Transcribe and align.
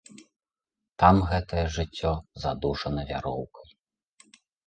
Там 1.03 1.19
гэтае 1.33 1.65
жыццё 1.75 2.13
задушана 2.45 3.01
вяроўкай. 3.13 3.67